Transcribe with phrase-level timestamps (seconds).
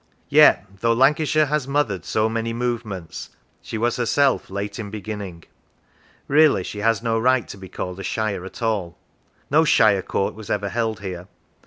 [0.29, 3.29] Yet, though Lancashire has mothered so many movements,
[3.61, 5.43] she was herself late in beginning.
[6.27, 8.97] Really, she has no right to be called a shire at all.
[9.51, 11.27] No shire court was ever held here.